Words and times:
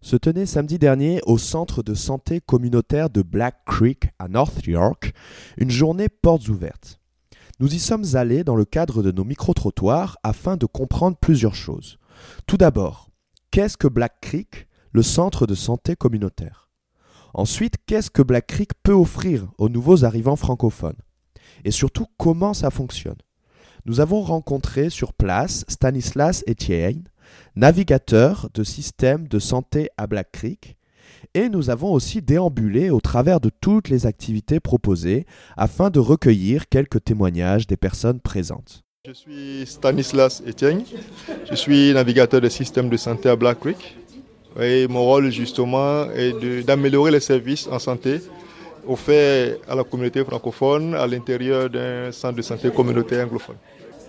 se 0.00 0.16
tenait 0.16 0.46
samedi 0.46 0.78
dernier 0.78 1.20
au 1.26 1.38
centre 1.38 1.82
de 1.82 1.94
santé 1.94 2.40
communautaire 2.40 3.10
de 3.10 3.22
Black 3.22 3.64
Creek 3.66 4.10
à 4.18 4.28
North 4.28 4.66
York 4.66 5.12
une 5.56 5.70
journée 5.70 6.08
portes 6.08 6.48
ouvertes. 6.48 7.00
Nous 7.60 7.74
y 7.74 7.78
sommes 7.78 8.04
allés 8.14 8.44
dans 8.44 8.54
le 8.54 8.64
cadre 8.64 9.02
de 9.02 9.10
nos 9.10 9.24
micro-trottoirs 9.24 10.16
afin 10.22 10.56
de 10.56 10.66
comprendre 10.66 11.16
plusieurs 11.16 11.56
choses. 11.56 11.98
Tout 12.46 12.56
d'abord, 12.56 13.10
qu'est-ce 13.50 13.76
que 13.76 13.88
Black 13.88 14.20
Creek, 14.20 14.68
le 14.92 15.02
centre 15.02 15.46
de 15.46 15.54
santé 15.54 15.96
communautaire? 15.96 16.70
Ensuite, 17.34 17.74
qu'est-ce 17.86 18.10
que 18.10 18.22
Black 18.22 18.46
Creek 18.46 18.70
peut 18.82 18.92
offrir 18.92 19.48
aux 19.58 19.68
nouveaux 19.68 20.04
arrivants 20.04 20.36
francophones? 20.36 20.96
Et 21.64 21.70
surtout, 21.70 22.06
comment 22.16 22.54
ça 22.54 22.70
fonctionne? 22.70 23.18
Nous 23.84 24.00
avons 24.00 24.20
rencontré 24.20 24.90
sur 24.90 25.12
place 25.12 25.64
Stanislas 25.68 26.44
Etienne, 26.48 27.08
navigateur 27.56 28.48
de 28.54 28.64
système 28.64 29.28
de 29.28 29.38
santé 29.38 29.88
à 29.96 30.06
Black 30.06 30.32
Creek, 30.32 30.76
et 31.34 31.48
nous 31.48 31.70
avons 31.70 31.92
aussi 31.92 32.22
déambulé 32.22 32.90
au 32.90 33.00
travers 33.00 33.40
de 33.40 33.50
toutes 33.60 33.88
les 33.88 34.06
activités 34.06 34.60
proposées 34.60 35.26
afin 35.56 35.90
de 35.90 35.98
recueillir 35.98 36.68
quelques 36.68 37.04
témoignages 37.04 37.66
des 37.66 37.76
personnes 37.76 38.20
présentes. 38.20 38.82
Je 39.06 39.12
suis 39.12 39.66
Stanislas 39.66 40.42
Etienne, 40.46 40.84
je 41.48 41.54
suis 41.54 41.92
navigateur 41.92 42.40
de 42.40 42.48
système 42.48 42.88
de 42.88 42.96
santé 42.96 43.28
à 43.28 43.36
Black 43.36 43.60
Creek. 43.60 43.96
Et 44.60 44.88
mon 44.88 45.04
rôle 45.04 45.30
justement 45.30 46.10
est 46.10 46.64
d'améliorer 46.64 47.12
les 47.12 47.20
services 47.20 47.68
en 47.68 47.78
santé 47.78 48.20
offerts 48.86 49.56
à 49.68 49.74
la 49.74 49.84
communauté 49.84 50.24
francophone 50.24 50.94
à 50.94 51.06
l'intérieur 51.06 51.70
d'un 51.70 52.10
centre 52.10 52.36
de 52.36 52.42
santé 52.42 52.70
communautaire 52.70 53.24
anglophone. 53.24 53.56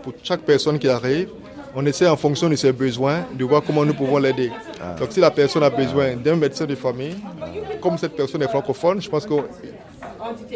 Pour 0.01 0.13
chaque 0.23 0.41
personne 0.41 0.79
qui 0.79 0.87
arrive, 0.87 1.29
on 1.75 1.85
essaie 1.85 2.07
en 2.07 2.17
fonction 2.17 2.49
de 2.49 2.55
ses 2.55 2.71
besoins 2.71 3.25
de 3.33 3.45
voir 3.45 3.61
comment 3.65 3.85
nous 3.85 3.93
pouvons 3.93 4.17
l'aider. 4.17 4.51
Donc 4.99 5.09
si 5.11 5.19
la 5.19 5.31
personne 5.31 5.63
a 5.63 5.69
besoin 5.69 6.15
d'un 6.15 6.35
médecin 6.35 6.65
de 6.65 6.75
famille, 6.75 7.15
comme 7.81 7.97
cette 7.97 8.15
personne 8.15 8.41
est 8.41 8.47
francophone, 8.47 9.01
je 9.01 9.09
pense 9.09 9.25
que 9.25 9.35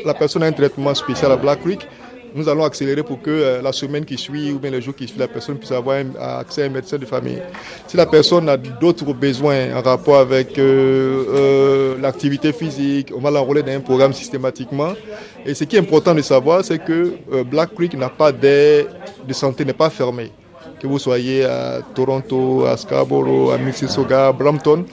la 0.05 0.13
personne 0.13 0.43
a 0.43 0.47
un 0.47 0.51
traitement 0.51 0.93
spécial 0.93 1.31
à 1.31 1.37
Black 1.37 1.61
Creek. 1.61 1.87
Nous 2.35 2.49
allons 2.49 2.63
accélérer 2.63 3.03
pour 3.03 3.21
que 3.21 3.29
euh, 3.29 3.61
la 3.61 3.71
semaine 3.71 4.05
qui 4.05 4.17
suit 4.17 4.51
ou 4.51 4.57
bien 4.57 4.71
les 4.71 4.81
jours 4.81 4.95
qui 4.95 5.07
suivent, 5.07 5.19
la 5.19 5.27
personne 5.27 5.57
puisse 5.57 5.71
avoir 5.71 6.03
accès 6.19 6.63
à 6.63 6.65
un 6.65 6.69
médecin 6.69 6.97
de 6.97 7.05
famille. 7.05 7.39
Si 7.87 7.95
la 7.95 8.07
personne 8.07 8.49
a 8.49 8.57
d'autres 8.57 9.13
besoins 9.13 9.75
en 9.75 9.81
rapport 9.83 10.17
avec 10.17 10.57
euh, 10.57 11.25
euh, 11.29 11.97
l'activité 12.01 12.51
physique, 12.51 13.11
on 13.15 13.19
va 13.19 13.29
l'enrôler 13.29 13.61
dans 13.61 13.71
un 13.73 13.81
programme 13.81 14.13
systématiquement. 14.13 14.93
Et 15.45 15.53
ce 15.53 15.63
qui 15.65 15.75
est 15.75 15.79
important 15.79 16.15
de 16.15 16.23
savoir, 16.23 16.65
c'est 16.65 16.79
que 16.79 17.13
Black 17.43 17.75
Creek 17.75 17.93
n'a 17.93 18.09
pas 18.09 18.31
d'aide 18.31 18.87
de 19.27 19.33
santé, 19.33 19.63
n'est 19.63 19.73
pas 19.73 19.91
fermé 19.91 20.31
que 20.83 20.87
vous 20.87 20.99
soyez 20.99 21.45
à 21.45 21.79
Toronto, 21.95 22.65
à 22.65 22.75
Scarborough, 22.75 23.53
à 23.53 23.57
Mississauga, 23.57 24.27
à 24.27 24.31
Brampton, 24.33 24.83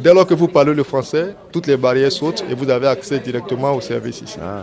dès 0.00 0.14
lors 0.14 0.26
que 0.26 0.32
vous 0.32 0.48
parlez 0.48 0.72
le 0.72 0.82
français, 0.82 1.34
toutes 1.52 1.66
les 1.66 1.76
barrières 1.76 2.10
sautent 2.10 2.42
et 2.50 2.54
vous 2.54 2.70
avez 2.70 2.86
accès 2.86 3.18
directement 3.18 3.74
au 3.74 3.82
service 3.82 4.22
ici. 4.22 4.38
Ah, 4.42 4.62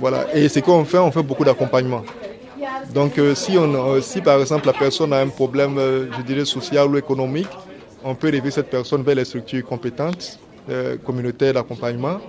voilà. 0.00 0.34
Et 0.34 0.48
ce 0.48 0.60
qu'on 0.60 0.86
fait, 0.86 0.96
on 0.96 1.12
fait 1.12 1.22
beaucoup 1.22 1.44
d'accompagnement. 1.44 2.02
Donc 2.94 3.18
euh, 3.18 3.34
si, 3.34 3.58
on, 3.58 3.74
euh, 3.74 4.00
si 4.00 4.22
par 4.22 4.40
exemple 4.40 4.66
la 4.66 4.72
personne 4.72 5.12
a 5.12 5.20
un 5.20 5.28
problème, 5.28 5.76
euh, 5.76 6.06
je 6.16 6.22
dirais, 6.22 6.46
social 6.46 6.88
ou 6.88 6.96
économique, 6.96 7.48
on 8.02 8.14
peut 8.14 8.30
lever 8.30 8.50
cette 8.50 8.70
personne 8.70 9.02
vers 9.02 9.16
les 9.16 9.26
structures 9.26 9.64
compétentes, 9.64 10.38
communautaires 11.04 11.52
d'accompagnement 11.52 12.20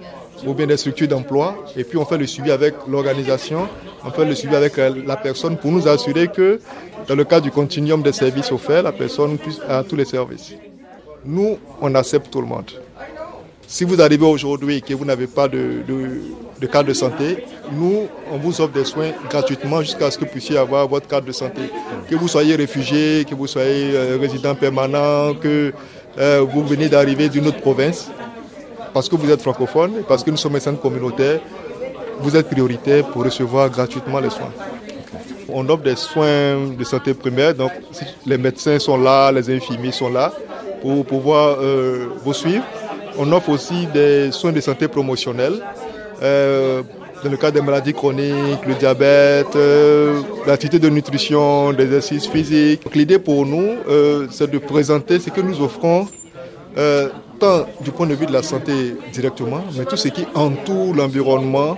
ou 0.46 0.54
bien 0.54 0.68
des 0.68 0.76
structures 0.76 1.08
d'emploi. 1.08 1.56
Et 1.78 1.86
puis 1.86 1.98
on 1.98 2.04
fait 2.04 2.18
le 2.18 2.28
suivi 2.28 2.52
avec 2.52 2.74
l'organisation, 2.86 3.68
on 4.04 4.12
fait 4.12 4.26
le 4.26 4.36
suivi 4.36 4.56
avec 4.56 4.76
la 4.78 5.16
personne 5.16 5.56
pour 5.56 5.72
nous 5.72 5.88
assurer 5.88 6.28
que 6.28 6.60
dans 7.08 7.16
le 7.16 7.24
cadre 7.24 7.44
du 7.44 7.52
continuum 7.52 8.02
des 8.02 8.14
services 8.14 8.52
offerts, 8.52 8.84
la 8.84 8.92
personne 8.92 9.38
avoir 9.70 9.84
tous 9.84 9.96
les 9.96 10.06
services. 10.06 10.54
Nous, 11.24 11.58
on 11.82 11.94
accepte 11.96 12.32
tout 12.32 12.42
le 12.42 12.48
monde. 12.48 12.72
Si 13.68 13.84
vous 13.84 14.00
arrivez 14.00 14.26
aujourd'hui 14.26 14.78
et 14.78 14.82
que 14.82 14.94
vous 14.94 15.06
n'avez 15.06 15.26
pas 15.26 15.48
de, 15.48 15.82
de, 15.88 16.68
carte 16.68 16.86
de 16.86 16.94
santé, 16.94 17.44
nous, 17.72 18.08
on 18.32 18.38
vous 18.38 18.62
offre 18.62 18.74
des 18.74 18.86
soins 18.86 19.12
gratuitement 19.30 19.82
jusqu'à 19.82 20.12
ce 20.12 20.18
que 20.20 20.26
vous 20.26 20.32
puissiez 20.32 20.58
avoir 20.58 20.88
votre 20.88 21.08
carte 21.08 21.26
de 21.26 21.32
santé. 21.32 21.62
Que 22.08 22.16
vous 22.16 22.28
soyez 22.28 22.56
réfugié, 22.56 23.26
que 23.28 23.34
vous 23.34 23.48
soyez 23.48 23.92
euh, 23.96 24.18
résident 24.22 24.54
permanent, 24.54 25.34
que 25.34 25.74
euh, 26.20 26.46
vous 26.48 26.64
venez 26.64 26.90
d'arriver 26.90 27.28
d'une 27.28 27.48
autre 27.48 27.60
province, 27.60 28.12
parce 28.94 29.10
que 29.10 29.16
vous 29.16 29.30
êtes 29.30 29.42
francophone 29.42 30.04
parce 30.08 30.24
que 30.24 30.32
nous 30.32 30.38
sommes 30.38 30.56
un 30.56 30.60
centre 30.60 30.80
communautaire, 30.80 31.40
vous 32.20 32.36
êtes 32.38 32.48
prioritaire 32.48 33.06
pour 33.08 33.24
recevoir 33.26 33.70
gratuitement 33.70 34.20
les 34.20 34.30
soins. 34.30 34.54
On 35.58 35.70
offre 35.70 35.84
des 35.84 35.96
soins 35.96 36.68
de 36.78 36.84
santé 36.84 37.14
primaire, 37.14 37.56
donc 37.56 37.72
les 38.26 38.38
médecins 38.38 38.78
sont 38.78 38.98
là, 38.98 39.32
les 39.32 39.50
infirmiers 39.50 39.94
sont 39.94 40.10
là 40.10 40.34
pour 40.82 41.06
pouvoir 41.06 41.60
euh, 41.62 42.08
vous 42.26 42.34
suivre. 42.34 42.66
On 43.18 43.32
offre 43.32 43.48
aussi 43.52 43.88
des 43.94 44.34
soins 44.34 44.52
de 44.52 44.60
santé 44.60 44.90
promotionnels. 44.90 45.62
Euh, 46.22 46.82
dans 47.24 47.32
le 47.32 47.38
cas 47.38 47.52
des 47.52 47.62
maladies 47.62 47.94
chroniques, 47.94 48.66
le 48.68 48.74
diabète, 48.74 49.56
euh, 49.56 50.22
l'activité 50.46 50.78
de 50.78 50.90
nutrition, 50.90 51.72
des 51.72 51.84
exercices 51.84 52.28
physiques. 52.28 52.94
L'idée 52.94 53.18
pour 53.18 53.46
nous, 53.46 53.78
c'est 54.32 54.52
de 54.52 54.58
présenter 54.58 55.20
ce 55.20 55.30
que 55.30 55.40
nous 55.40 55.62
offrons 55.62 56.06
tant 57.40 57.66
du 57.80 57.92
point 57.92 58.08
de 58.08 58.16
vue 58.16 58.26
de 58.26 58.34
la 58.34 58.44
santé 58.44 58.98
directement, 59.14 59.64
mais 59.78 59.86
tout 59.86 59.96
ce 59.96 60.10
qui 60.10 60.26
entoure 60.36 60.94
l'environnement 60.94 61.78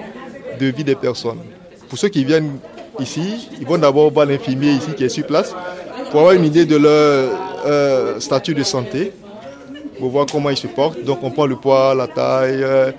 de 0.59 0.65
vie 0.65 0.83
des 0.83 0.95
personnes. 0.95 1.41
Pour 1.89 1.99
ceux 1.99 2.09
qui 2.09 2.25
viennent 2.25 2.57
ici, 2.99 3.49
ils 3.59 3.67
vont 3.67 3.77
d'abord 3.77 4.11
voir 4.11 4.25
l'infirmier 4.25 4.71
ici 4.71 4.93
qui 4.95 5.03
est 5.03 5.09
sur 5.09 5.25
place 5.25 5.55
pour 6.11 6.21
avoir 6.21 6.33
une 6.33 6.45
idée 6.45 6.65
de 6.65 6.77
leur 6.77 7.29
euh, 7.65 8.19
statut 8.19 8.53
de 8.53 8.63
santé, 8.63 9.11
pour 9.99 10.09
voir 10.09 10.25
comment 10.31 10.49
ils 10.49 10.57
se 10.57 10.67
portent. 10.67 11.03
Donc 11.03 11.19
on 11.23 11.31
prend 11.31 11.45
le 11.45 11.55
poids, 11.55 11.93
la 11.95 12.07
taille, 12.07 12.63
euh, 12.63 12.91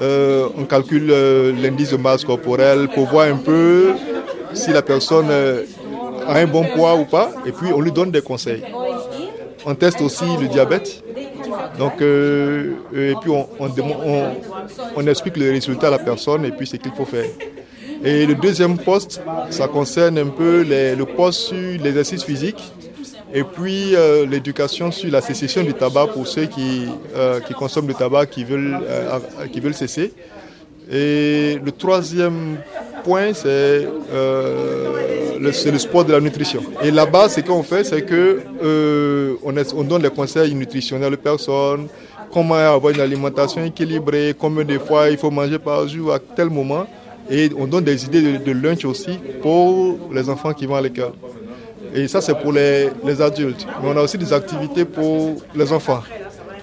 euh, 0.00 0.48
on 0.56 0.64
calcule 0.64 1.06
l'indice 1.60 1.90
de 1.90 1.96
masse 1.96 2.24
corporelle 2.24 2.88
pour 2.88 3.06
voir 3.06 3.26
un 3.26 3.36
peu 3.36 3.92
si 4.54 4.70
la 4.70 4.82
personne 4.82 5.30
a 5.30 6.38
un 6.38 6.46
bon 6.46 6.64
poids 6.64 6.94
ou 6.94 7.04
pas, 7.04 7.30
et 7.46 7.52
puis 7.52 7.72
on 7.74 7.80
lui 7.80 7.92
donne 7.92 8.10
des 8.10 8.22
conseils. 8.22 8.62
On 9.64 9.74
teste 9.74 10.00
aussi 10.00 10.24
le 10.40 10.48
diabète. 10.48 11.02
Donc, 11.78 12.02
et 12.02 13.14
puis 13.20 13.30
on, 13.30 15.06
explique 15.06 15.36
le 15.36 15.50
résultat 15.50 15.88
à 15.88 15.90
la 15.90 15.98
personne 15.98 16.44
et 16.44 16.50
puis 16.50 16.66
ce 16.66 16.76
qu'il 16.76 16.92
faut 16.92 17.04
faire. 17.04 17.26
Et 18.04 18.26
le 18.26 18.34
deuxième 18.34 18.78
poste, 18.78 19.20
ça 19.50 19.68
concerne 19.68 20.18
un 20.18 20.26
peu 20.28 20.64
le 20.64 21.04
poste 21.04 21.40
sur 21.40 21.82
l'exercice 21.82 22.24
physique 22.24 22.72
et 23.34 23.44
puis 23.44 23.96
euh, 23.96 24.26
l'éducation 24.26 24.90
sur 24.90 25.10
la 25.10 25.20
cessation 25.20 25.62
du 25.62 25.72
tabac 25.72 26.08
pour 26.08 26.26
ceux 26.26 26.44
qui, 26.46 26.86
euh, 27.16 27.40
qui 27.40 27.54
consomment 27.54 27.88
le 27.88 27.94
tabac, 27.94 28.26
qui 28.26 28.44
veulent, 28.44 28.78
euh, 28.82 29.18
qui 29.50 29.60
veulent 29.60 29.74
cesser. 29.74 30.12
Et 30.90 31.58
le 31.64 31.72
troisième 31.72 32.58
point, 33.04 33.32
c'est 33.32 33.88
le, 34.12 35.40
le, 35.40 35.78
sport 35.78 36.04
de 36.04 36.12
la 36.12 36.20
nutrition. 36.20 36.62
Et 36.82 36.90
là-bas, 36.90 37.28
ce 37.30 37.40
qu'on 37.40 37.62
fait, 37.62 37.84
c'est 37.84 38.02
que 38.02 38.42
on, 39.44 39.54
on, 39.76 39.84
donne 39.84 40.02
des 40.02 40.10
conseils 40.10 40.54
nutritionnels 40.54 41.14
aux 41.14 41.16
personnes, 41.16 41.88
comment 42.32 42.54
avoir 42.56 42.92
une 42.92 43.00
alimentation 43.00 43.64
équilibrée, 43.64 44.34
combien 44.38 44.64
de 44.64 44.78
fois 44.78 45.08
il 45.08 45.16
faut 45.16 45.30
manger 45.30 45.58
par 45.58 45.88
jour, 45.88 46.12
à 46.12 46.18
tel 46.18 46.50
moment. 46.50 46.86
Et 47.30 47.50
on 47.56 47.66
donne 47.66 47.84
des 47.84 48.04
idées 48.04 48.38
de, 48.38 48.52
lunch 48.52 48.84
aussi 48.84 49.18
pour 49.40 49.98
les 50.12 50.28
enfants 50.28 50.52
qui 50.52 50.66
vont 50.66 50.74
à 50.74 50.80
l'école. 50.80 51.12
Et 51.94 52.08
ça, 52.08 52.20
c'est 52.20 52.34
pour 52.34 52.52
les, 52.52 52.88
adultes. 53.20 53.66
Mais 53.82 53.88
on 53.88 53.96
a 53.96 54.02
aussi 54.02 54.18
des 54.18 54.32
activités 54.32 54.84
pour 54.84 55.36
les 55.54 55.72
enfants. 55.72 56.02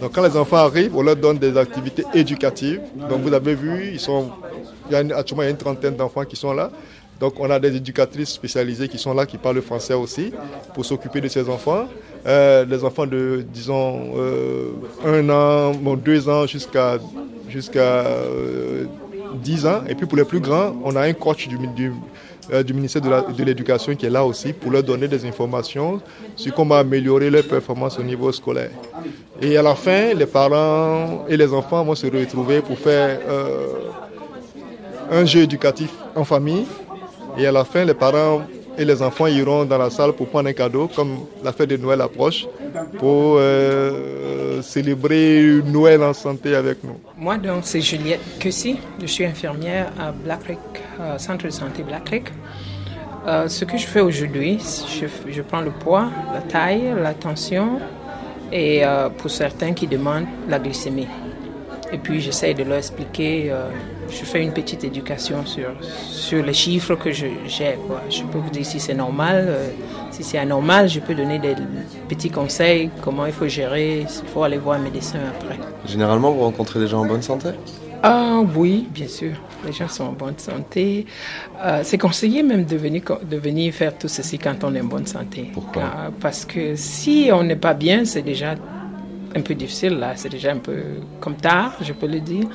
Donc 0.01 0.13
quand 0.13 0.23
les 0.23 0.37
enfants 0.37 0.57
arrivent, 0.57 0.95
on 0.95 1.01
leur 1.01 1.15
donne 1.15 1.37
des 1.37 1.57
activités 1.57 2.03
éducatives. 2.13 2.81
Donc 3.09 3.21
vous 3.21 3.33
avez 3.33 3.53
vu, 3.55 3.93
il 3.93 4.91
y 4.91 4.95
a 4.95 5.17
actuellement 5.17 5.43
une 5.43 5.57
trentaine 5.57 5.95
d'enfants 5.95 6.23
qui 6.23 6.35
sont 6.35 6.53
là. 6.53 6.71
Donc 7.19 7.33
on 7.37 7.49
a 7.49 7.59
des 7.59 7.75
éducatrices 7.75 8.29
spécialisées 8.29 8.87
qui 8.87 8.97
sont 8.97 9.13
là, 9.13 9.25
qui 9.25 9.37
parlent 9.37 9.61
français 9.61 9.93
aussi, 9.93 10.31
pour 10.73 10.85
s'occuper 10.85 11.19
de 11.19 11.27
ces 11.27 11.49
enfants. 11.49 11.87
Euh, 12.25 12.65
les 12.65 12.83
enfants 12.83 13.05
de, 13.05 13.45
disons, 13.51 14.13
euh, 14.17 14.71
un 15.05 15.29
an, 15.29 15.71
bon, 15.73 15.95
deux 15.95 16.29
ans 16.29 16.45
jusqu'à 16.45 16.97
jusqu'à 17.49 18.05
euh, 18.05 18.85
10 19.33 19.65
ans. 19.65 19.81
Et 19.87 19.95
puis 19.95 20.05
pour 20.05 20.17
les 20.17 20.25
plus 20.25 20.39
grands, 20.39 20.75
on 20.83 20.95
a 20.95 21.01
un 21.01 21.13
coach 21.13 21.47
du, 21.47 21.57
euh, 22.51 22.63
ministère 22.73 23.01
de 23.01 23.43
l'Éducation 23.43 23.95
qui 23.95 24.05
est 24.05 24.09
là 24.09 24.25
aussi 24.25 24.53
pour 24.53 24.71
leur 24.71 24.83
donner 24.83 25.07
des 25.07 25.25
informations 25.25 26.01
sur 26.35 26.53
comment 26.53 26.75
améliorer 26.75 27.29
leur 27.29 27.43
performance 27.47 27.99
au 27.99 28.03
niveau 28.03 28.31
scolaire. 28.31 28.71
Et 29.41 29.57
à 29.57 29.61
la 29.61 29.75
fin, 29.75 30.13
les 30.13 30.25
parents 30.25 31.25
et 31.27 31.37
les 31.37 31.53
enfants 31.53 31.83
vont 31.83 31.95
se 31.95 32.07
retrouver 32.07 32.61
pour 32.61 32.77
faire 32.77 33.19
euh, 33.27 33.67
un 35.11 35.25
jeu 35.25 35.41
éducatif 35.41 35.91
en 36.15 36.23
famille. 36.23 36.65
Et 37.37 37.45
à 37.45 37.51
la 37.51 37.63
fin, 37.63 37.85
les 37.85 37.93
parents 37.93 38.41
et 38.79 38.85
les 38.85 39.01
enfants 39.01 39.27
iront 39.27 39.65
dans 39.65 39.77
la 39.77 39.89
salle 39.89 40.13
pour 40.13 40.29
prendre 40.29 40.47
un 40.47 40.53
cadeau, 40.53 40.89
comme 40.95 41.25
la 41.43 41.51
fête 41.51 41.69
de 41.69 41.75
Noël 41.75 41.99
approche, 41.99 42.47
pour 42.97 43.35
euh, 43.37 44.61
célébrer 44.61 45.61
Noël 45.65 46.01
en 46.01 46.13
santé 46.13 46.55
avec 46.55 46.81
nous. 46.85 46.97
Moi, 47.17 47.37
donc, 47.37 47.63
c'est 47.63 47.81
Juliette 47.81 48.21
Cussy. 48.39 48.77
Je 49.01 49.07
suis 49.07 49.25
infirmière 49.25 49.91
à 49.99 50.13
Black 50.13 50.43
Creek, 50.43 50.59
euh, 51.01 51.17
Centre 51.17 51.45
de 51.45 51.49
santé 51.49 51.83
Black 51.83 52.05
Creek. 52.05 52.27
Euh, 53.27 53.49
ce 53.49 53.65
que 53.65 53.77
je 53.77 53.85
fais 53.85 53.99
aujourd'hui, 53.99 54.59
je, 54.87 55.07
je, 55.29 55.41
prends 55.41 55.59
le 55.59 55.71
poids, 55.71 56.07
la 56.33 56.39
taille, 56.39 56.93
la 57.03 57.13
tension, 57.13 57.81
et 58.53 58.81
pour 59.17 59.29
certains 59.29 59.73
qui 59.73 59.87
demandent 59.87 60.25
la 60.47 60.57
glycémie. 60.57 61.07
Et 61.91 61.97
puis 61.97 62.21
j'essaie 62.21 62.53
de 62.53 62.63
leur 62.63 62.77
expliquer, 62.77 63.53
je 64.09 64.25
fais 64.25 64.43
une 64.43 64.53
petite 64.53 64.83
éducation 64.83 65.45
sur, 65.45 65.69
sur 65.81 66.43
les 66.43 66.53
chiffres 66.53 66.95
que 66.95 67.11
j'ai. 67.11 67.33
Je 67.47 68.23
peux 68.23 68.39
vous 68.39 68.49
dire 68.49 68.65
si 68.65 68.79
c'est 68.79 68.93
normal, 68.93 69.45
euh, 69.47 69.69
si 70.11 70.23
c'est 70.23 70.37
anormal, 70.37 70.89
je 70.89 70.99
peux 70.99 71.15
donner 71.15 71.39
des 71.39 71.55
petits 72.07 72.29
conseils, 72.29 72.89
comment 73.01 73.25
il 73.25 73.33
faut 73.33 73.47
gérer, 73.47 74.05
s'il 74.07 74.27
faut 74.27 74.43
aller 74.43 74.57
voir 74.57 74.79
un 74.79 74.83
médecin 74.83 75.19
après. 75.35 75.57
Généralement, 75.85 76.31
vous 76.31 76.41
rencontrez 76.41 76.79
des 76.79 76.87
gens 76.87 77.01
en 77.01 77.05
bonne 77.05 77.21
santé? 77.21 77.49
Ah 78.01 78.41
oui, 78.55 78.87
bien 78.91 79.07
sûr. 79.07 79.33
Les 79.65 79.73
gens 79.73 79.89
sont 79.89 80.05
en 80.05 80.13
bonne 80.13 80.37
santé. 80.37 81.05
Euh, 81.61 81.81
c'est 81.83 81.97
conseillé 81.97 82.43
même 82.43 82.63
de 82.63 82.77
venir, 82.77 83.01
de 83.29 83.35
venir 83.37 83.73
faire 83.73 83.97
tout 83.97 84.07
ceci 84.07 84.39
quand 84.39 84.63
on 84.63 84.73
est 84.73 84.79
en 84.79 84.85
bonne 84.85 85.05
santé. 85.05 85.49
Pourquoi? 85.53 85.83
Parce 86.21 86.45
que 86.45 86.75
si 86.75 87.29
on 87.33 87.43
n'est 87.43 87.57
pas 87.57 87.73
bien, 87.73 88.05
c'est 88.05 88.21
déjà 88.21 88.55
un 89.35 89.41
peu 89.41 89.55
difficile 89.55 89.97
là. 89.99 90.13
C'est 90.15 90.29
déjà 90.29 90.51
un 90.51 90.57
peu 90.57 90.77
comme 91.19 91.35
tard, 91.35 91.73
je 91.81 91.93
peux 91.93 92.07
le 92.07 92.19
dire. 92.19 92.45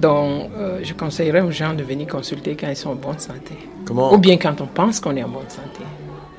Donc, 0.00 0.50
euh, 0.56 0.80
je 0.82 0.94
conseillerais 0.94 1.42
aux 1.42 1.50
gens 1.50 1.74
de 1.74 1.82
venir 1.82 2.06
consulter 2.06 2.56
quand 2.56 2.68
ils 2.68 2.76
sont 2.76 2.90
en 2.90 2.94
bonne 2.94 3.18
santé. 3.18 3.56
Comment 3.84 4.12
Ou 4.12 4.18
bien 4.18 4.36
quand 4.36 4.60
on 4.60 4.66
pense 4.66 5.00
qu'on 5.00 5.16
est 5.16 5.22
en 5.22 5.28
bonne 5.28 5.48
santé. 5.48 5.84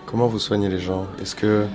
Comment 0.06 0.28
vous 0.28 0.40
soignez 0.40 0.70
les 0.70 0.80
gens? 0.80 1.06
Est-ce 1.22 1.36
que 1.36 1.66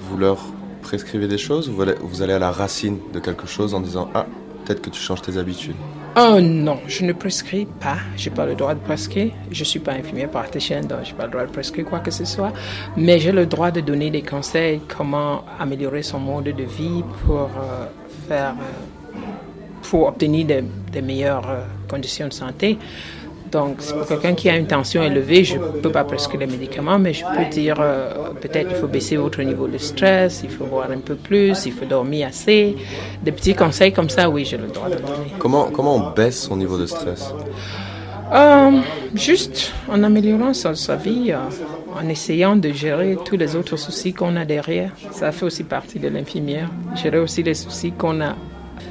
vous 0.00 0.16
leur 0.16 0.38
prescrivez 0.82 1.28
des 1.28 1.38
choses 1.38 1.68
ou 1.68 1.74
vous 2.02 2.22
allez 2.22 2.32
à 2.32 2.38
la 2.38 2.50
racine 2.50 2.98
de 3.12 3.20
quelque 3.20 3.46
chose 3.46 3.74
en 3.74 3.80
disant 3.80 4.08
Ah, 4.14 4.26
peut-être 4.64 4.82
que 4.82 4.90
tu 4.90 5.00
changes 5.00 5.22
tes 5.22 5.36
habitudes? 5.36 5.76
Oh 6.18 6.40
non, 6.40 6.78
je 6.86 7.04
ne 7.04 7.12
prescris 7.12 7.66
pas. 7.66 7.98
Je 8.16 8.30
n'ai 8.30 8.34
pas 8.34 8.46
le 8.46 8.54
droit 8.54 8.74
de 8.74 8.80
prescrire. 8.80 9.32
Je 9.50 9.60
ne 9.60 9.64
suis 9.66 9.80
pas 9.80 9.92
infirmière 9.92 10.30
praticienne, 10.30 10.86
donc 10.86 11.00
je 11.04 11.10
n'ai 11.10 11.16
pas 11.18 11.26
le 11.26 11.30
droit 11.30 11.44
de 11.44 11.50
prescrire 11.50 11.84
quoi 11.84 11.98
que 12.00 12.10
ce 12.10 12.24
soit. 12.24 12.54
Mais 12.96 13.18
j'ai 13.18 13.32
le 13.32 13.44
droit 13.44 13.70
de 13.70 13.82
donner 13.82 14.08
des 14.08 14.22
conseils 14.22 14.80
comment 14.88 15.44
améliorer 15.60 16.02
son 16.02 16.18
mode 16.18 16.44
de 16.44 16.62
vie 16.62 17.04
pour 17.26 17.50
euh, 17.58 17.84
faire, 18.26 18.52
euh, 18.52 19.18
pour 19.82 20.06
obtenir 20.06 20.46
des, 20.46 21.02
meilleures 21.02 21.50
euh, 21.50 21.60
conditions 21.86 22.28
de 22.28 22.32
santé. 22.32 22.78
Donc, 23.56 23.78
pour 23.78 24.06
quelqu'un 24.06 24.34
qui 24.34 24.50
a 24.50 24.56
une 24.58 24.66
tension 24.66 25.02
élevée, 25.02 25.42
je 25.42 25.56
ne 25.56 25.80
peux 25.82 25.90
pas 25.90 26.04
prescrire 26.04 26.40
les 26.40 26.46
médicaments, 26.46 26.98
mais 26.98 27.14
je 27.14 27.24
peux 27.24 27.46
dire 27.50 27.76
euh, 27.80 28.12
peut-être 28.38 28.68
il 28.70 28.76
faut 28.76 28.86
baisser 28.86 29.16
votre 29.16 29.40
niveau 29.40 29.66
de 29.66 29.78
stress, 29.78 30.42
il 30.44 30.50
faut 30.50 30.66
boire 30.66 30.90
un 30.90 30.98
peu 30.98 31.14
plus, 31.14 31.64
il 31.64 31.72
faut 31.72 31.86
dormir 31.86 32.28
assez. 32.28 32.76
Des 33.22 33.32
petits 33.32 33.54
conseils 33.54 33.94
comme 33.94 34.10
ça, 34.10 34.28
oui, 34.28 34.44
j'ai 34.44 34.58
le 34.58 34.66
droit 34.66 34.90
de 34.90 34.96
donner. 34.96 35.32
Comment, 35.38 35.70
comment 35.72 35.96
on 35.96 36.10
baisse 36.10 36.42
son 36.42 36.58
niveau 36.58 36.76
de 36.76 36.84
stress? 36.84 37.32
Euh, 38.34 38.72
Juste 39.14 39.72
en 39.88 40.02
améliorant 40.02 40.52
sa, 40.52 40.74
sa 40.74 40.96
vie, 40.96 41.32
euh, 41.32 41.38
en 41.98 42.06
essayant 42.10 42.56
de 42.56 42.70
gérer 42.72 43.16
tous 43.24 43.38
les 43.38 43.56
autres 43.56 43.78
soucis 43.78 44.12
qu'on 44.12 44.36
a 44.36 44.44
derrière. 44.44 44.90
Ça 45.12 45.32
fait 45.32 45.46
aussi 45.46 45.64
partie 45.64 45.98
de 45.98 46.08
l'infirmière. 46.08 46.68
Gérer 46.94 47.20
aussi 47.20 47.42
les 47.42 47.54
soucis 47.54 47.92
qu'on 47.92 48.20
a 48.20 48.36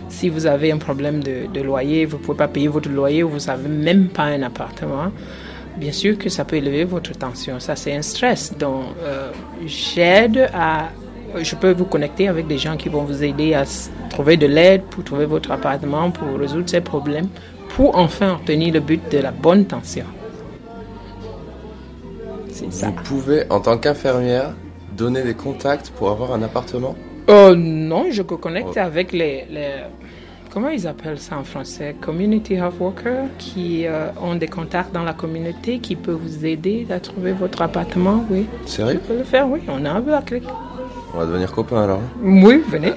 si 0.10 0.30
vous 0.30 0.46
avez 0.46 0.72
un 0.72 0.78
problème 0.78 1.22
de, 1.24 1.62
loyer, 1.62 2.06
vous 2.06 2.18
ne 2.18 2.22
pouvez 2.24 2.38
pas 2.38 2.48
payer 2.48 2.68
votre 2.68 2.90
loyer 2.90 3.24
ou 3.24 3.30
vous 3.30 3.46
n'avez 3.48 3.70
même 3.70 4.08
pas 4.08 4.24
un 4.24 4.42
appartement, 4.44 5.12
bien 5.78 5.92
sûr 5.92 6.18
que 6.18 6.30
ça 6.30 6.46
peut 6.46 6.58
élever 6.58 6.84
votre 6.84 7.12
tension. 7.14 7.60
Ça, 7.60 7.76
c'est 7.76 7.96
un 7.96 8.02
stress. 8.02 8.54
Donc, 8.58 8.86
euh, 9.04 9.32
j'aide 9.66 10.50
à. 10.54 10.90
Je 11.38 11.56
peux 11.56 11.72
vous 11.72 11.86
connecter 11.86 12.30
avec 12.30 12.48
des 12.48 12.58
gens 12.58 12.78
qui 12.78 12.88
vont 12.88 13.04
vous 13.04 13.22
aider 13.22 13.54
à 13.54 13.66
trouver 14.10 14.38
de 14.38 14.48
l'aide 14.48 14.84
pour 14.84 15.04
trouver 15.04 15.26
votre 15.26 15.52
appartement, 15.52 16.10
pour 16.10 16.40
résoudre 16.40 16.70
ces 16.70 16.80
problèmes, 16.80 17.28
pour 17.76 17.98
enfin 17.98 18.36
obtenir 18.36 18.74
le 18.74 18.80
but 18.80 19.02
de 19.12 19.18
la 19.18 19.32
bonne 19.32 19.66
tension. 19.66 20.06
Vous 22.50 22.92
pouvez, 23.04 23.44
en 23.50 23.60
tant 23.60 23.78
qu'infirmière, 23.78 24.54
donner 24.96 25.24
des 25.24 25.34
contacts 25.34 25.90
pour 25.90 26.10
avoir 26.10 26.32
un 26.34 26.42
appartement? 26.42 26.96
Euh, 27.30 27.56
Non, 27.56 28.06
je 28.12 28.22
connecte 28.22 28.74
oh. 28.76 28.80
avec 28.80 29.12
les, 29.12 29.46
comment 30.52 30.70
ils 30.70 30.88
appellent 30.88 31.20
ça 31.20 31.38
en 31.38 31.44
français, 31.44 31.96
community 32.00 32.54
health 32.54 32.80
workers, 32.80 33.26
qui 33.38 33.86
euh, 33.86 34.08
ont 34.22 34.36
des 34.36 34.48
contacts 34.48 34.94
dans 34.94 35.04
la 35.04 35.14
communauté, 35.14 35.80
qui 35.80 35.96
peuvent 35.96 36.16
vous 36.16 36.46
aider 36.46 36.88
à 36.90 37.00
trouver 37.00 37.34
votre 37.34 37.62
appartement, 37.62 38.24
oui. 38.30 38.46
Sérieux? 38.66 39.02
On 39.04 39.08
peut 39.08 39.18
le 39.18 39.24
faire, 39.24 39.50
oui. 39.50 39.60
On 39.68 39.84
a 39.84 39.92
un 39.92 40.02
peu 40.02 40.14
à 40.14 40.22
cliquer. 40.22 40.48
On 41.14 41.18
va 41.18 41.26
devenir 41.26 41.52
copains 41.52 41.84
alors. 41.84 42.02
Oui, 42.22 42.64
venez. 42.70 42.94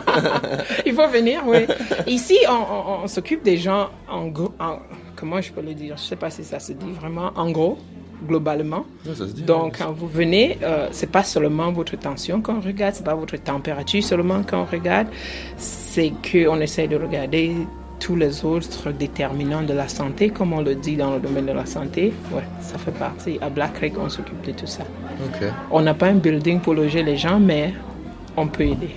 Il 0.86 0.94
faut 0.94 1.08
venir, 1.08 1.42
oui. 1.46 1.66
Ici, 2.06 2.38
on, 2.48 3.06
s'occupe 3.06 3.42
des 3.42 3.56
gens 3.56 3.88
en, 4.08 4.28
gros. 4.28 4.52
comment 5.16 5.40
je 5.40 5.52
peux 5.52 5.62
le 5.62 5.74
dire? 5.74 5.96
Je 5.96 6.02
ne 6.02 6.08
sais 6.08 6.16
pas 6.16 6.30
si 6.30 6.44
ça 6.44 6.58
se 6.58 6.72
dit 6.72 6.92
vraiment 6.92 7.30
en 7.36 7.50
gros 7.50 7.78
globalement. 8.26 8.84
Donc, 9.46 9.78
quand 9.78 9.92
vous 9.92 10.08
venez, 10.08 10.58
euh, 10.62 10.88
c'est 10.92 11.10
pas 11.10 11.22
seulement 11.22 11.72
votre 11.72 11.96
tension 11.96 12.40
qu'on 12.40 12.60
regarde, 12.60 12.94
c'est 12.94 13.04
pas 13.04 13.14
votre 13.14 13.36
température 13.36 14.02
seulement 14.02 14.42
qu'on 14.42 14.64
regarde, 14.64 15.08
c'est 15.56 16.12
qu'on 16.22 16.60
essaie 16.60 16.88
de 16.88 16.96
regarder 16.96 17.54
tous 17.98 18.16
les 18.16 18.44
autres 18.44 18.92
déterminants 18.92 19.62
de 19.62 19.74
la 19.74 19.86
santé, 19.88 20.30
comme 20.30 20.52
on 20.52 20.62
le 20.62 20.74
dit 20.74 20.96
dans 20.96 21.14
le 21.14 21.20
domaine 21.20 21.46
de 21.46 21.52
la 21.52 21.66
santé. 21.66 22.12
Ouais, 22.32 22.42
ça 22.60 22.78
fait 22.78 22.92
partie. 22.92 23.38
À 23.40 23.50
Black 23.50 23.74
Creek, 23.74 23.94
on 23.98 24.08
s'occupe 24.08 24.40
de 24.46 24.52
tout 24.52 24.66
ça. 24.66 24.84
On 25.70 25.82
n'a 25.82 25.94
pas 25.94 26.06
un 26.06 26.14
building 26.14 26.60
pour 26.60 26.74
loger 26.74 27.02
les 27.02 27.16
gens, 27.16 27.38
mais 27.38 27.74
on 28.36 28.46
peut 28.48 28.64
aider. 28.64 28.94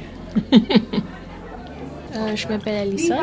Euh, 2.16 2.36
je 2.36 2.48
m'appelle 2.48 2.76
Alison 2.76 3.16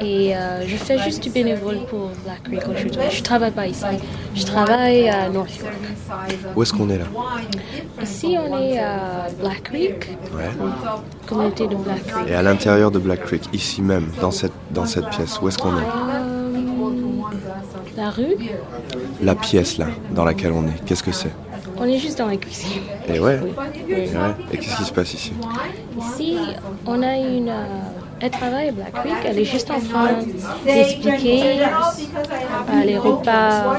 et 0.00 0.34
euh, 0.34 0.66
je 0.66 0.76
fais 0.76 0.98
juste 1.00 1.22
du 1.22 1.28
bénévole 1.30 1.80
pour 1.90 2.10
Black 2.24 2.42
Creek 2.44 2.62
aujourd'hui. 2.66 3.10
Je 3.10 3.22
travaille 3.22 3.50
pas 3.50 3.66
ici. 3.66 3.84
Je 4.34 4.44
travaille 4.44 5.08
à 5.08 5.28
North 5.28 5.54
York. 5.58 5.72
Où 6.54 6.62
est-ce 6.62 6.72
qu'on 6.72 6.88
est 6.88 6.98
là? 6.98 7.04
Ici, 8.02 8.36
on 8.38 8.58
est 8.58 8.78
à 8.78 9.26
Black 9.38 9.64
Creek, 9.64 10.16
ouais. 10.34 10.50
communauté 11.26 11.66
de 11.66 11.76
Black 11.76 12.06
Creek. 12.06 12.28
Et 12.28 12.34
à 12.34 12.42
l'intérieur 12.42 12.90
de 12.90 12.98
Black 12.98 13.20
Creek, 13.24 13.42
ici 13.52 13.82
même, 13.82 14.08
dans 14.20 14.30
cette, 14.30 14.52
dans 14.70 14.86
cette 14.86 15.08
pièce, 15.10 15.38
où 15.42 15.48
est-ce 15.48 15.58
qu'on 15.58 15.76
est, 15.76 15.82
euh, 15.82 16.62
La 17.96 18.10
rue? 18.10 18.36
La 19.22 19.34
pièce 19.34 19.76
là, 19.76 19.88
dans 20.12 20.24
laquelle 20.24 20.52
on 20.52 20.66
est, 20.66 20.84
qu'est-ce 20.86 21.02
que 21.02 21.12
c'est? 21.12 21.32
On 21.78 21.84
est 21.84 21.98
juste 21.98 22.16
dans 22.18 22.28
la 22.28 22.36
cuisine. 22.36 22.80
Et 23.08 23.20
ouais. 23.20 23.38
Et 23.90 24.56
qu'est-ce 24.56 24.76
qui 24.78 24.84
se 24.84 24.92
passe 24.92 25.12
ici? 25.12 25.34
Ici, 25.98 26.38
on 26.86 27.02
a 27.02 27.16
une. 27.16 27.52
Elle 28.20 28.30
travaille 28.30 28.68
à 28.68 28.72
Black 28.72 28.92
Creek, 28.92 29.14
elle 29.26 29.38
est 29.38 29.44
juste 29.44 29.70
en 29.70 29.78
train 29.78 30.08
d'expliquer 30.64 31.60
euh, 31.60 32.82
les 32.84 32.96
repas 32.96 33.76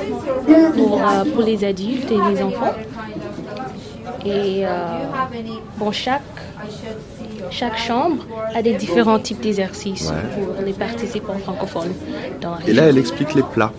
pour, 0.76 1.02
euh, 1.02 1.24
pour, 1.34 1.42
les 1.42 1.64
adultes 1.64 2.12
et 2.12 2.32
les 2.32 2.44
enfants. 2.44 2.74
Et 4.26 4.66
euh, 4.66 4.70
bon, 5.78 5.92
chaque, 5.92 6.22
chaque 7.50 7.78
chambre 7.78 8.26
a 8.54 8.62
des 8.62 8.74
différents 8.74 9.20
types 9.20 9.42
d'exercices 9.42 10.12
pour 10.36 10.64
les 10.64 10.74
participants 10.74 11.38
francophones. 11.40 11.94
et 12.68 12.74
là, 12.74 12.84
elle 12.84 12.98
explique 12.98 13.34
les 13.34 13.44
plats. 13.44 13.74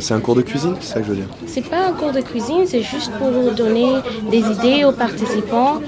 C'est 0.00 0.14
un 0.14 0.20
cours 0.20 0.34
de 0.34 0.40
cuisine, 0.42 0.76
c'est 0.80 0.94
ça 0.94 1.00
que 1.00 1.06
je 1.06 1.10
veux 1.10 1.16
dire 1.16 1.28
C'est 1.46 1.68
pas 1.68 1.86
un 1.88 1.92
cours 1.92 2.10
de 2.10 2.22
cuisine, 2.22 2.64
c'est 2.66 2.80
juste 2.80 3.12
pour 3.18 3.52
donner 3.52 3.92
des 4.30 4.38
idées 4.38 4.84
aux 4.84 4.92
participants, 4.92 5.80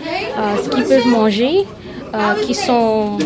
ce 0.62 0.68
qu'ils 0.68 0.84
peuvent 0.84 1.08
manger, 1.08 1.66
qui 2.42 2.54
sont 2.54 3.16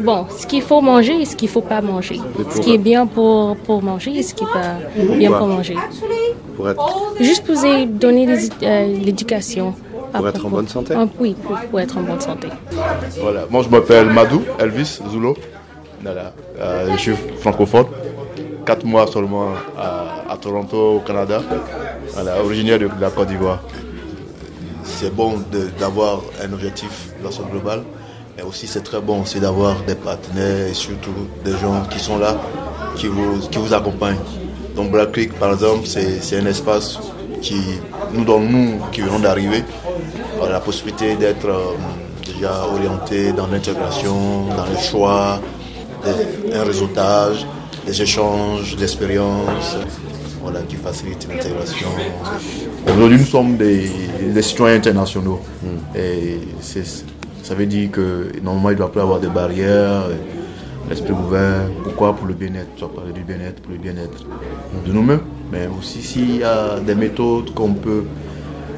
Bon, 0.00 0.26
ce 0.30 0.46
qu'il 0.46 0.62
faut 0.62 0.80
manger 0.80 1.20
et 1.20 1.24
ce 1.26 1.36
qu'il 1.36 1.48
ne 1.48 1.52
faut 1.52 1.60
pas 1.60 1.80
manger. 1.80 2.20
Ce 2.50 2.60
qui 2.60 2.74
est 2.74 2.78
bien 2.78 3.06
pour, 3.06 3.56
pour 3.56 3.82
manger 3.82 4.18
et 4.18 4.22
ce 4.22 4.34
qui 4.34 4.44
n'est 4.44 4.50
pas 4.50 5.16
bien 5.16 5.30
pour 5.30 5.46
manger. 5.46 5.76
Pour 6.56 6.70
être... 6.70 7.14
Juste 7.20 7.44
pour 7.44 7.56
donner 7.86 8.26
euh, 8.62 8.86
l'éducation. 8.86 9.74
Pour 10.12 10.28
être 10.28 10.46
en 10.46 10.48
bonne 10.48 10.68
santé? 10.68 10.94
Ah, 10.96 11.06
Oui, 11.18 11.36
pour, 11.70 11.80
être 11.80 11.98
en 11.98 12.02
bonne 12.02 12.20
santé. 12.20 12.48
Voilà. 13.20 13.44
Moi, 13.50 13.62
je 13.62 13.68
m'appelle 13.68 14.06
Madou 14.06 14.42
Elvis 14.58 15.00
Zulo. 15.10 15.36
Euh, 16.06 16.88
je 16.92 16.96
suis 16.96 17.14
francophone. 17.38 17.86
Quatre 18.64 18.84
mois 18.84 19.06
seulement 19.06 19.48
à, 19.78 20.36
Toronto, 20.40 20.96
au 20.96 21.00
Canada. 21.00 21.42
Voilà, 22.14 22.42
originaire 22.42 22.78
de, 22.78 22.88
la 23.00 23.10
Côte 23.10 23.28
d'Ivoire. 23.28 23.60
C'est 24.84 25.14
bon 25.14 25.34
d'avoir 25.78 26.22
un 26.42 26.52
objectif 26.52 27.10
dans 27.22 27.30
son 27.30 27.44
global 27.44 27.82
et 28.40 28.42
aussi, 28.42 28.66
c'est 28.66 28.82
très 28.82 29.00
bon 29.00 29.22
aussi 29.22 29.38
d'avoir 29.38 29.82
des 29.82 29.94
partenaires 29.94 30.68
et 30.68 30.74
surtout 30.74 31.12
des 31.44 31.52
gens 31.58 31.82
qui 31.90 31.98
sont 31.98 32.18
là, 32.18 32.40
qui 32.96 33.06
vous, 33.06 33.38
qui 33.50 33.58
vous 33.58 33.74
accompagnent. 33.74 34.24
Donc 34.74 34.90
Black 34.90 35.12
Creek, 35.12 35.32
par 35.38 35.52
exemple, 35.52 35.86
c'est 35.86 36.38
un 36.38 36.46
espace 36.46 36.98
qui 37.42 37.60
nous 38.14 38.24
donne, 38.24 38.48
nous, 38.48 38.80
qui 38.92 39.02
venons 39.02 39.18
d'arriver, 39.18 39.62
la 40.48 40.60
possibilité 40.60 41.16
d'être 41.16 41.46
euh, 41.46 41.74
déjà 42.24 42.64
orienté 42.64 43.32
dans 43.32 43.46
l'intégration, 43.46 44.46
dans 44.56 44.66
le 44.66 44.78
choix, 44.78 45.40
un 46.54 46.64
réseautage, 46.64 47.46
des 47.86 48.02
échanges 48.02 48.74
d'expériences 48.76 49.76
voilà, 50.40 50.60
qui 50.62 50.76
facilitent 50.76 51.28
l'intégration. 51.28 51.88
Aujourd'hui, 52.90 53.18
nous 53.18 53.26
sommes 53.26 53.56
des, 53.58 54.42
citoyens 54.42 54.76
internationaux. 54.76 55.40
Hmm. 55.62 55.96
Et 55.96 56.40
c'est 56.62 56.84
ça 57.42 57.54
veut 57.54 57.66
dire 57.66 57.90
que 57.90 58.28
normalement, 58.42 58.70
il 58.70 58.74
ne 58.74 58.78
doit 58.78 58.92
plus 58.92 59.00
avoir 59.00 59.20
de 59.20 59.28
barrières, 59.28 60.02
l'esprit 60.88 61.12
ouvert. 61.12 61.62
Pourquoi 61.84 62.14
Pour 62.14 62.26
le 62.26 62.34
bien-être? 62.34 62.68
Tu 62.76 62.82
vas 62.82 62.88
parler 62.88 63.12
du 63.12 63.22
bien-être, 63.22 63.60
pour 63.62 63.72
le 63.72 63.78
bien-être 63.78 64.24
de 64.86 64.92
nous-mêmes. 64.92 65.20
Mais 65.52 65.68
aussi 65.78 66.02
s'il 66.02 66.36
y 66.38 66.44
a 66.44 66.78
des 66.80 66.94
méthodes 66.94 67.52
qu'on 67.54 67.72
peut 67.74 68.04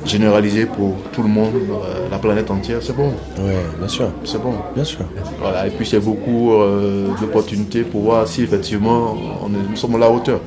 généralisé 0.04 0.66
pour 0.66 0.96
tout 1.12 1.22
le 1.22 1.28
monde, 1.28 1.52
euh, 1.54 2.08
la 2.10 2.18
planète 2.18 2.50
entière, 2.50 2.78
c'est 2.80 2.96
bon. 2.96 3.12
Oui, 3.38 3.52
bien 3.78 3.86
sûr. 3.88 4.10
C'est 4.24 4.42
bon. 4.42 4.54
Bien 4.74 4.82
sûr. 4.84 5.04
Voilà, 5.40 5.66
et 5.68 5.70
puis 5.70 5.86
c'est 5.86 6.00
beaucoup 6.00 6.52
euh, 6.54 7.06
d'opportunités 7.20 7.82
pour 7.82 8.00
voir 8.02 8.26
si 8.26 8.42
effectivement 8.42 9.14
on 9.44 9.48
est- 9.50 9.68
nous 9.70 9.76
sommes 9.76 9.94
à 9.94 9.98
la 9.98 10.10
hauteur. 10.10 10.40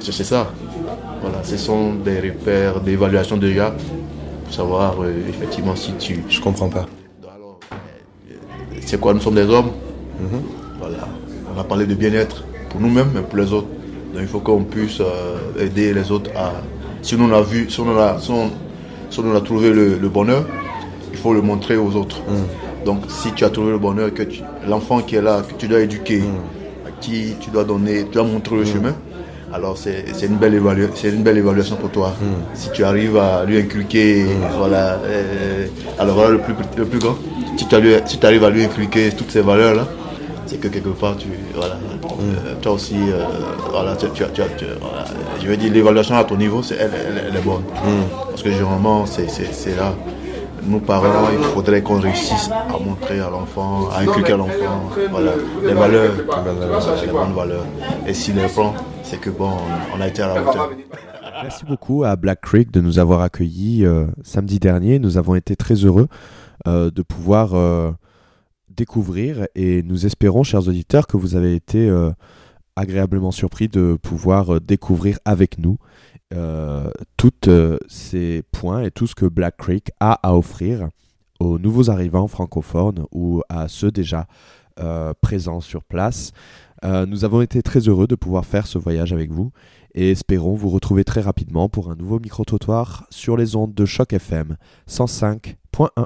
C'est 0.00 0.12
c'est 0.12 0.24
ça. 0.24 0.46
Voilà, 1.20 1.42
ce 1.42 1.56
sont 1.58 1.94
des 1.94 2.18
repères 2.20 2.80
d'évaluation 2.80 3.36
déjà 3.36 3.74
pour 4.44 4.54
savoir 4.54 4.94
euh, 5.02 5.12
effectivement 5.28 5.76
si 5.76 5.92
tu. 5.94 6.22
Je 6.28 6.40
comprends 6.40 6.68
pas. 6.70 6.86
C'est 8.86 9.00
quoi 9.00 9.14
Nous 9.14 9.20
sommes 9.20 9.34
des 9.34 9.48
hommes. 9.48 9.70
Voilà. 10.78 11.08
On 11.54 11.60
a 11.60 11.64
parlé 11.64 11.86
de 11.86 11.94
bien-être 11.94 12.44
pour 12.70 12.80
nous-mêmes, 12.80 13.08
mais 13.14 13.20
pour 13.22 13.38
les 13.38 13.52
autres. 13.52 13.68
Donc 14.12 14.22
il 14.22 14.28
faut 14.28 14.40
qu'on 14.40 14.62
puisse 14.64 15.00
euh, 15.00 15.36
aider 15.64 15.92
les 15.92 16.10
autres 16.12 16.30
à. 16.36 16.52
Si 17.02 17.16
on 17.18 17.32
a 17.32 17.42
vu, 17.42 17.68
si 17.68 17.80
on 17.80 17.98
a, 17.98 18.18
si 18.20 18.30
on, 18.30 18.50
si 19.10 19.20
on 19.20 19.34
a 19.34 19.40
trouvé 19.40 19.70
le, 19.72 19.96
le 20.00 20.08
bonheur, 20.08 20.44
il 21.12 21.18
faut 21.18 21.32
le 21.34 21.42
montrer 21.42 21.76
aux 21.76 21.94
autres. 21.96 22.18
Donc 22.84 23.02
si 23.08 23.32
tu 23.32 23.44
as 23.44 23.50
trouvé 23.50 23.72
le 23.72 23.78
bonheur, 23.78 24.12
que 24.12 24.22
l'enfant 24.68 25.00
qui 25.00 25.16
est 25.16 25.22
là, 25.22 25.42
que 25.46 25.54
tu 25.54 25.68
dois 25.68 25.80
éduquer, 25.80 26.22
à 26.86 26.90
qui 27.00 27.34
tu 27.40 27.50
dois 27.50 27.64
donner, 27.64 28.04
tu 28.04 28.12
dois 28.14 28.24
montrer 28.24 28.56
le 28.56 28.64
chemin. 28.64 28.94
Alors 29.52 29.76
c'est 29.78 30.04
une 30.26 30.36
belle 30.36 30.54
évalua- 30.54 30.90
c'est 30.94 31.10
une 31.10 31.22
belle 31.22 31.38
évaluation 31.38 31.76
pour 31.76 31.90
toi. 31.90 32.14
Si 32.54 32.70
tu 32.72 32.82
arrives 32.84 33.16
à 33.16 33.44
lui 33.44 33.58
inculquer, 33.58 34.24
voilà. 34.58 34.98
euh, 35.04 35.66
alors 35.98 36.14
voilà 36.16 36.30
le 36.30 36.38
plus 36.38 36.54
petit- 36.54 36.76
le 36.78 36.86
plus 36.86 36.98
grand. 36.98 37.16
Si 37.56 37.66
tu, 37.66 37.76
si 38.06 38.26
arrives 38.26 38.44
à 38.44 38.50
lui 38.50 38.64
inculquer 38.64 39.10
toutes 39.12 39.30
ces 39.30 39.40
valeurs 39.40 39.74
là, 39.74 39.86
c'est 40.46 40.58
que 40.60 40.68
quelque 40.68 40.88
part 40.90 41.16
tu 41.16 41.28
voilà, 41.54 41.74
euh, 41.74 42.54
toi 42.60 42.72
aussi 42.72 42.96
euh, 42.96 43.24
voilà, 43.70 43.96
tu, 43.96 44.06
tu- 44.10 44.24
tu- 44.34 44.42
tu- 44.58 44.64
voilà, 44.80 45.04
je 45.40 45.46
veux 45.46 45.56
dire 45.56 45.72
l'évaluation 45.72 46.16
à 46.16 46.24
ton 46.24 46.36
niveau, 46.36 46.62
c'est 46.62 46.74
elle, 46.76 46.90
elle- 46.94 47.24
elle 47.28 47.36
est 47.36 47.40
bonne. 47.42 47.62
Parce 48.30 48.42
que 48.42 48.50
généralement 48.50 49.06
c'est 49.06 49.76
là. 49.76 49.94
Nous 50.66 50.80
parents, 50.80 51.28
il 51.38 51.44
faudrait 51.44 51.82
qu'on 51.82 52.00
réussisse 52.00 52.48
à 52.50 52.78
montrer 52.82 53.20
à 53.20 53.28
l'enfant, 53.28 53.88
à 53.94 54.00
inculquer 54.00 54.32
à 54.32 54.36
l'enfant, 54.38 54.88
voilà, 55.10 55.32
les 55.62 55.74
valeurs, 55.74 56.12
les 56.16 57.12
bonnes 57.12 57.34
valeurs. 57.34 57.66
Et 58.06 58.14
s'il 58.14 58.36
les 58.36 58.46
prend, 58.48 58.74
c'est 59.02 59.20
que 59.20 59.28
bon, 59.28 59.50
on 59.94 60.00
a 60.00 60.08
été 60.08 60.22
à 60.22 60.28
la 60.34 60.40
hauteur. 60.42 60.70
Merci 61.42 61.64
beaucoup 61.66 62.04
à 62.04 62.16
Black 62.16 62.40
Creek 62.40 62.70
de 62.70 62.80
nous 62.80 62.98
avoir 62.98 63.20
accueillis 63.20 63.84
euh, 63.84 64.06
samedi 64.22 64.58
dernier. 64.58 64.98
Nous 64.98 65.18
avons 65.18 65.34
été 65.34 65.54
très 65.54 65.74
heureux 65.74 66.08
de 66.66 67.02
pouvoir 67.02 67.54
euh, 67.54 67.92
découvrir 68.74 69.46
et 69.54 69.82
nous 69.82 70.06
espérons, 70.06 70.42
chers 70.42 70.68
auditeurs, 70.68 71.06
que 71.06 71.16
vous 71.16 71.36
avez 71.36 71.54
été 71.54 71.88
euh, 71.88 72.10
agréablement 72.76 73.30
surpris 73.30 73.68
de 73.68 73.96
pouvoir 74.00 74.54
euh, 74.54 74.60
découvrir 74.60 75.18
avec 75.24 75.58
nous 75.58 75.78
euh, 76.32 76.90
tous 77.16 77.32
ces 77.88 78.42
points 78.50 78.82
et 78.82 78.90
tout 78.90 79.06
ce 79.06 79.14
que 79.14 79.26
Black 79.26 79.56
Creek 79.56 79.90
a 80.00 80.18
à 80.22 80.34
offrir 80.34 80.88
aux 81.40 81.58
nouveaux 81.58 81.90
arrivants 81.90 82.28
francophones 82.28 83.04
ou 83.12 83.42
à 83.48 83.68
ceux 83.68 83.90
déjà 83.90 84.26
euh, 84.80 85.12
présents 85.20 85.60
sur 85.60 85.84
place. 85.84 86.32
Euh, 86.84 87.06
nous 87.06 87.24
avons 87.24 87.40
été 87.40 87.62
très 87.62 87.80
heureux 87.80 88.06
de 88.06 88.14
pouvoir 88.14 88.44
faire 88.44 88.66
ce 88.66 88.78
voyage 88.78 89.12
avec 89.12 89.30
vous 89.30 89.52
et 89.94 90.10
espérons 90.10 90.54
vous 90.54 90.68
retrouver 90.70 91.04
très 91.04 91.20
rapidement 91.20 91.68
pour 91.68 91.90
un 91.90 91.94
nouveau 91.94 92.18
micro-trottoir 92.18 93.06
sur 93.10 93.36
les 93.36 93.54
ondes 93.54 93.74
de 93.74 93.84
Choc 93.84 94.12
FM 94.12 94.56
105.1. 94.88 96.04